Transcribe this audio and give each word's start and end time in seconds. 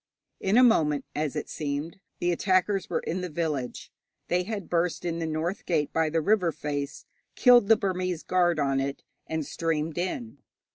In 0.39 0.57
a 0.57 0.63
moment, 0.63 1.05
as 1.13 1.35
it 1.35 1.47
seemed, 1.47 1.99
the 2.19 2.31
attackers 2.31 2.89
were 2.89 3.01
in 3.01 3.21
the 3.21 3.29
village. 3.29 3.91
They 4.29 4.41
had 4.41 4.67
burst 4.67 5.05
in 5.05 5.19
the 5.19 5.27
north 5.27 5.63
gate 5.67 5.93
by 5.93 6.09
the 6.09 6.21
river 6.21 6.51
face, 6.51 7.05
killed 7.35 7.67
the 7.67 7.77
Burmese 7.77 8.23
guard 8.23 8.57
on 8.59 8.79
it, 8.79 9.03
and 9.27 9.45
streamed 9.45 9.99
in. 9.99 10.39